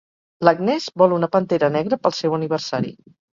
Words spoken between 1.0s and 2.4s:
vol una pantera negra pel seu